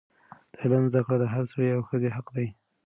[0.53, 2.47] د علم زده کړه د هر سړي او ښځې حق دی.